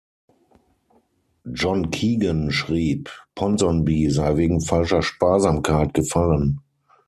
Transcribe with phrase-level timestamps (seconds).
[1.53, 6.59] John Keegan schrieb, Ponsonby sei 'wegen falscher Sparsamkeit' gefallen.